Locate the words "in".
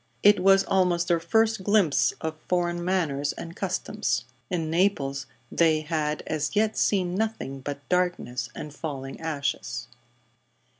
4.49-4.67